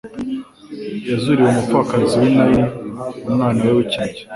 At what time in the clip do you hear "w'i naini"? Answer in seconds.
2.21-2.65